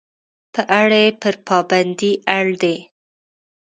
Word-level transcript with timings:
په 0.53 0.61
اړه 0.81 0.97
یې 1.03 1.11
پر 1.21 1.35
پابندۍ 1.47 2.13
اړ 2.37 2.45
دي. 2.61 2.77